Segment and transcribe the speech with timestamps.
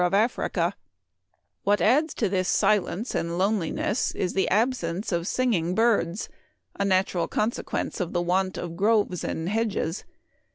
[0.01, 0.75] of Africa,
[1.61, 6.27] What adds to this silenee and loneliness is the absence oi singing' birds,
[6.75, 10.03] a natural consequence of the want of groves and hedges.